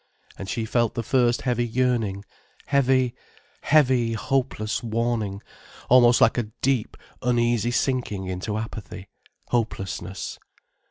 [0.35, 2.25] And she felt the first heavy yearning,
[2.65, 3.13] heavy,
[3.61, 5.43] heavy hopeless warning,
[5.89, 9.09] almost like a deep, uneasy sinking into apathy,
[9.49, 10.39] hopelessness.